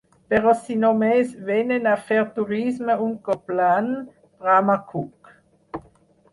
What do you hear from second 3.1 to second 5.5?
un cop l'any —brama Cook.